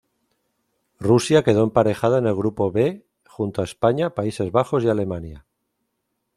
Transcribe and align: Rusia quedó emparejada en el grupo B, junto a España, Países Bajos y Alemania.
Rusia 0.99 1.43
quedó 1.43 1.63
emparejada 1.63 2.17
en 2.17 2.25
el 2.25 2.33
grupo 2.33 2.71
B, 2.71 3.05
junto 3.27 3.61
a 3.61 3.65
España, 3.65 4.15
Países 4.15 4.51
Bajos 4.51 4.83
y 4.83 4.89
Alemania. 4.89 5.45